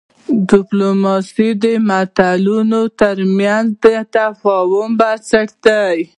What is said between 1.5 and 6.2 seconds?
د ملتونو ترمنځ د تفاهم بنسټ دی.